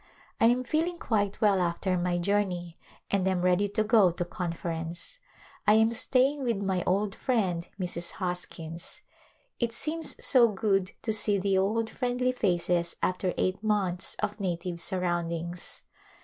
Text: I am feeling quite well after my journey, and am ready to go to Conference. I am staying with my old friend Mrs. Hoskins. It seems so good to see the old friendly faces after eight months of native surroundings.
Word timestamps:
I 0.39 0.47
am 0.47 0.63
feeling 0.63 0.97
quite 0.97 1.39
well 1.41 1.61
after 1.61 1.95
my 1.95 2.17
journey, 2.17 2.75
and 3.11 3.27
am 3.27 3.43
ready 3.43 3.67
to 3.67 3.83
go 3.83 4.09
to 4.09 4.25
Conference. 4.25 5.19
I 5.67 5.73
am 5.73 5.91
staying 5.91 6.43
with 6.43 6.57
my 6.57 6.83
old 6.87 7.13
friend 7.13 7.69
Mrs. 7.79 8.13
Hoskins. 8.13 9.01
It 9.59 9.71
seems 9.71 10.15
so 10.19 10.47
good 10.47 10.93
to 11.03 11.13
see 11.13 11.37
the 11.37 11.59
old 11.59 11.91
friendly 11.91 12.31
faces 12.31 12.95
after 13.03 13.35
eight 13.37 13.61
months 13.61 14.15
of 14.23 14.39
native 14.39 14.81
surroundings. 14.81 15.83